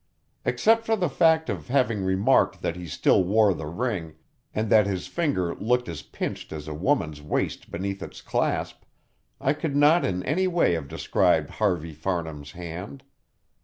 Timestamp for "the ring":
3.53-4.15